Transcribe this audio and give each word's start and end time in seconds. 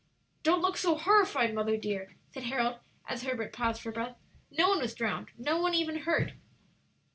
"Don't 0.41 0.63
look 0.63 0.77
so 0.77 0.95
horrified, 0.97 1.53
mother 1.53 1.77
dear," 1.77 2.15
said 2.33 2.45
Harold, 2.45 2.79
as 3.07 3.21
Herbert 3.21 3.53
paused 3.53 3.83
for 3.83 3.91
breath; 3.91 4.17
"no 4.49 4.67
one 4.69 4.79
was 4.79 4.95
drowned, 4.95 5.29
no 5.37 5.61
one 5.61 5.75
even 5.75 5.97
hurt." 5.97 6.31